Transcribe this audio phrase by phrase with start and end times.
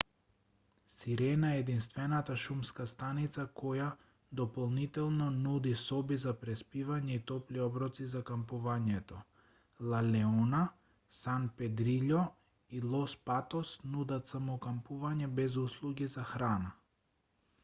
[0.91, 3.89] сирена е единствената шумска станица која
[4.39, 9.21] дополнително нуди соби за преспивање и топли оброци за кампувањето
[9.91, 10.61] ла леона
[11.19, 12.23] сан педрилјо
[12.79, 16.73] и лос патос нудат само кампување без услуги за храна